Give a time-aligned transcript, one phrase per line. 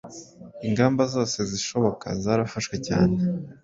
[0.67, 3.15] Ingamba zose zishoboka zarafashwe cyane